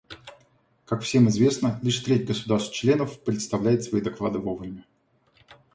[0.87, 4.83] Как всем известно, лишь треть государств-членов представляет свои доклады вовремя.